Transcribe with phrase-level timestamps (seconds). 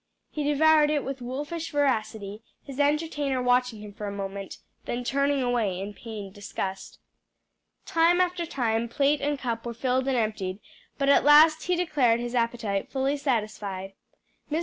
[0.31, 5.43] He devoured it with wolfish voracity, his entertainer watching him for a moment, then turning
[5.43, 6.97] away in pained disgust.
[7.85, 10.59] Time after time plate and cup were filled and emptied,
[10.97, 13.93] but at last he declared his appetite fully satisfied.
[14.51, 14.59] Mr.